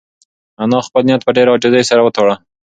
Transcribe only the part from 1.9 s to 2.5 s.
وتاړه.